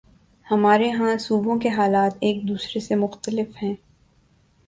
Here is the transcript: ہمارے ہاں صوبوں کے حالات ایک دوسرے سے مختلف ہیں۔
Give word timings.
ہمارے 0.47 0.89
ہاں 0.91 1.17
صوبوں 1.17 1.57
کے 1.59 1.69
حالات 1.69 2.17
ایک 2.21 2.47
دوسرے 2.47 2.79
سے 2.79 2.95
مختلف 2.95 3.63
ہیں۔ 3.63 3.73